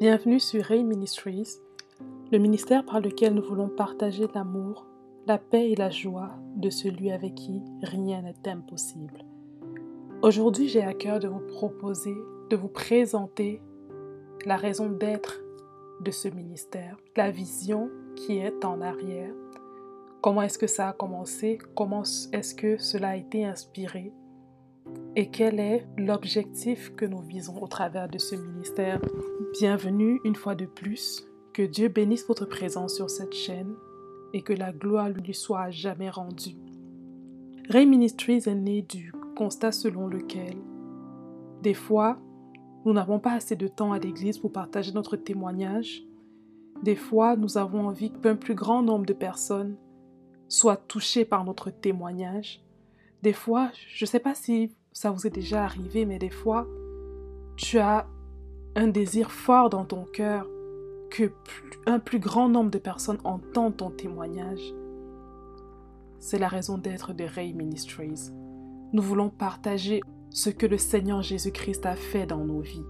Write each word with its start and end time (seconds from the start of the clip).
Bienvenue 0.00 0.38
sur 0.38 0.62
Ray 0.62 0.84
Ministries, 0.84 1.58
le 2.30 2.38
ministère 2.38 2.84
par 2.84 3.00
lequel 3.00 3.34
nous 3.34 3.42
voulons 3.42 3.68
partager 3.68 4.28
l'amour, 4.32 4.86
la 5.26 5.38
paix 5.38 5.72
et 5.72 5.74
la 5.74 5.90
joie 5.90 6.30
de 6.54 6.70
celui 6.70 7.10
avec 7.10 7.34
qui 7.34 7.64
rien 7.82 8.22
n'est 8.22 8.48
impossible. 8.48 9.24
Aujourd'hui, 10.22 10.68
j'ai 10.68 10.84
à 10.84 10.94
cœur 10.94 11.18
de 11.18 11.26
vous 11.26 11.40
proposer, 11.40 12.14
de 12.48 12.54
vous 12.54 12.68
présenter 12.68 13.60
la 14.46 14.56
raison 14.56 14.88
d'être 14.88 15.40
de 16.00 16.12
ce 16.12 16.28
ministère, 16.28 16.96
la 17.16 17.32
vision 17.32 17.90
qui 18.14 18.38
est 18.38 18.64
en 18.64 18.80
arrière, 18.80 19.34
comment 20.20 20.42
est-ce 20.42 20.58
que 20.58 20.68
ça 20.68 20.90
a 20.90 20.92
commencé, 20.92 21.58
comment 21.74 22.04
est-ce 22.32 22.54
que 22.54 22.76
cela 22.76 23.08
a 23.08 23.16
été 23.16 23.44
inspiré? 23.44 24.12
Et 25.18 25.30
quel 25.30 25.58
est 25.58 25.84
l'objectif 25.96 26.94
que 26.94 27.04
nous 27.04 27.18
visons 27.18 27.60
au 27.60 27.66
travers 27.66 28.08
de 28.08 28.18
ce 28.18 28.36
ministère? 28.36 29.00
Bienvenue 29.58 30.20
une 30.22 30.36
fois 30.36 30.54
de 30.54 30.64
plus. 30.64 31.26
Que 31.52 31.62
Dieu 31.62 31.88
bénisse 31.88 32.24
votre 32.28 32.44
présence 32.44 32.94
sur 32.94 33.10
cette 33.10 33.34
chaîne 33.34 33.74
et 34.32 34.42
que 34.42 34.52
la 34.52 34.70
gloire 34.70 35.08
lui 35.08 35.34
soit 35.34 35.70
jamais 35.70 36.08
rendue. 36.08 36.54
Ray 37.68 37.84
Ministries 37.84 38.44
est 38.46 38.54
né 38.54 38.82
du 38.82 39.12
constat 39.36 39.72
selon 39.72 40.06
lequel, 40.06 40.54
des 41.64 41.74
fois, 41.74 42.20
nous 42.84 42.92
n'avons 42.92 43.18
pas 43.18 43.32
assez 43.32 43.56
de 43.56 43.66
temps 43.66 43.90
à 43.90 43.98
l'église 43.98 44.38
pour 44.38 44.52
partager 44.52 44.92
notre 44.92 45.16
témoignage. 45.16 46.04
Des 46.84 46.94
fois, 46.94 47.34
nous 47.34 47.58
avons 47.58 47.88
envie 47.88 48.12
qu'un 48.12 48.36
plus 48.36 48.54
grand 48.54 48.84
nombre 48.84 49.04
de 49.04 49.14
personnes 49.14 49.78
soient 50.46 50.76
touchées 50.76 51.24
par 51.24 51.44
notre 51.44 51.70
témoignage. 51.70 52.62
Des 53.22 53.32
fois, 53.32 53.70
je 53.92 54.04
ne 54.04 54.08
sais 54.08 54.20
pas 54.20 54.34
si 54.34 54.72
ça 54.92 55.10
vous 55.10 55.26
est 55.26 55.30
déjà 55.30 55.64
arrivé, 55.64 56.06
mais 56.06 56.18
des 56.18 56.30
fois, 56.30 56.66
tu 57.56 57.78
as 57.78 58.06
un 58.76 58.86
désir 58.86 59.32
fort 59.32 59.70
dans 59.70 59.84
ton 59.84 60.04
cœur 60.04 60.46
que 61.10 61.32
un 61.86 61.98
plus 61.98 62.20
grand 62.20 62.48
nombre 62.48 62.70
de 62.70 62.78
personnes 62.78 63.18
entendent 63.24 63.76
ton 63.76 63.90
témoignage. 63.90 64.74
C'est 66.20 66.38
la 66.38 66.48
raison 66.48 66.78
d'être 66.78 67.12
de 67.12 67.24
Ray 67.24 67.54
Ministries. 67.54 68.30
Nous 68.92 69.02
voulons 69.02 69.30
partager 69.30 70.00
ce 70.30 70.50
que 70.50 70.66
le 70.66 70.78
Seigneur 70.78 71.22
Jésus-Christ 71.22 71.86
a 71.86 71.96
fait 71.96 72.26
dans 72.26 72.44
nos 72.44 72.60
vies. 72.60 72.84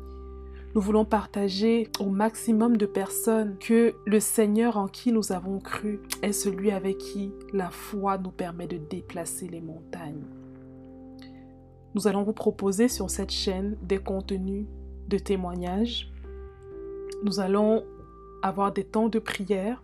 Nous 0.74 0.82
voulons 0.82 1.06
partager 1.06 1.88
au 1.98 2.10
maximum 2.10 2.76
de 2.76 2.84
personnes 2.84 3.56
que 3.58 3.94
le 4.04 4.20
Seigneur 4.20 4.76
en 4.76 4.86
qui 4.86 5.12
nous 5.12 5.32
avons 5.32 5.60
cru 5.60 6.00
est 6.22 6.32
celui 6.32 6.70
avec 6.70 6.98
qui 6.98 7.32
la 7.54 7.70
foi 7.70 8.18
nous 8.18 8.30
permet 8.30 8.66
de 8.66 8.76
déplacer 8.76 9.48
les 9.48 9.62
montagnes. 9.62 10.24
Nous 11.94 12.06
allons 12.06 12.22
vous 12.22 12.34
proposer 12.34 12.88
sur 12.88 13.08
cette 13.08 13.30
chaîne 13.30 13.78
des 13.82 13.98
contenus 13.98 14.66
de 15.08 15.16
témoignages. 15.16 16.12
Nous 17.24 17.40
allons 17.40 17.84
avoir 18.42 18.70
des 18.70 18.84
temps 18.84 19.08
de 19.08 19.18
prière. 19.18 19.82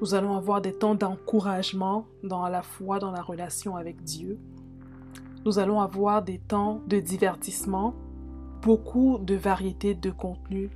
Nous 0.00 0.14
allons 0.14 0.36
avoir 0.36 0.60
des 0.60 0.72
temps 0.72 0.94
d'encouragement 0.94 2.06
dans 2.22 2.48
la 2.48 2.62
foi, 2.62 3.00
dans 3.00 3.10
la 3.10 3.20
relation 3.20 3.76
avec 3.76 4.02
Dieu. 4.04 4.38
Nous 5.44 5.58
allons 5.58 5.80
avoir 5.80 6.22
des 6.22 6.38
temps 6.38 6.80
de 6.86 7.00
divertissement, 7.00 7.94
beaucoup 8.64 9.18
de 9.18 9.34
variétés 9.34 9.94
de 9.94 10.10
contenus. 10.10 10.70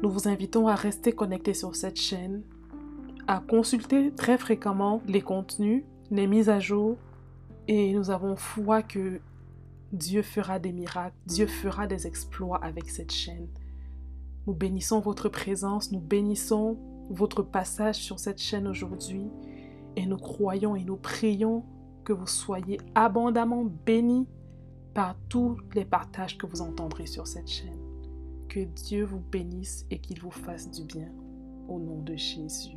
Nous 0.00 0.10
vous 0.10 0.28
invitons 0.28 0.68
à 0.68 0.76
rester 0.76 1.10
connectés 1.10 1.54
sur 1.54 1.74
cette 1.74 1.98
chaîne, 2.00 2.42
à 3.26 3.40
consulter 3.40 4.12
très 4.12 4.38
fréquemment 4.38 5.02
les 5.08 5.20
contenus, 5.20 5.82
les 6.12 6.28
mises 6.28 6.48
à 6.48 6.60
jour, 6.60 6.96
et 7.66 7.92
nous 7.94 8.10
avons 8.10 8.36
foi 8.36 8.82
que 8.82 9.20
Dieu 9.92 10.22
fera 10.22 10.60
des 10.60 10.70
miracles, 10.70 11.16
Dieu 11.26 11.48
fera 11.48 11.88
des 11.88 12.06
exploits 12.06 12.58
avec 12.62 12.88
cette 12.88 13.12
chaîne. 13.12 13.48
Nous 14.46 14.54
bénissons 14.54 15.00
votre 15.00 15.28
présence, 15.28 15.90
nous 15.90 16.00
bénissons 16.00 16.78
votre 17.10 17.42
passage 17.42 17.96
sur 17.96 18.20
cette 18.20 18.40
chaîne 18.40 18.68
aujourd'hui 18.68 19.26
et 19.96 20.06
nous 20.06 20.16
croyons 20.16 20.76
et 20.76 20.84
nous 20.84 20.96
prions 20.96 21.64
que 22.04 22.12
vous 22.12 22.28
soyez 22.28 22.78
abondamment 22.94 23.64
bénis 23.84 24.28
par 25.00 25.16
tous 25.30 25.56
les 25.74 25.86
partages 25.86 26.36
que 26.36 26.44
vous 26.44 26.60
entendrez 26.60 27.06
sur 27.06 27.26
cette 27.26 27.48
chaîne. 27.48 27.80
Que 28.50 28.60
Dieu 28.60 29.06
vous 29.06 29.22
bénisse 29.32 29.86
et 29.90 29.98
qu'il 29.98 30.20
vous 30.20 30.30
fasse 30.30 30.70
du 30.70 30.84
bien. 30.84 31.08
Au 31.68 31.78
nom 31.78 32.02
de 32.02 32.14
Jésus. 32.16 32.76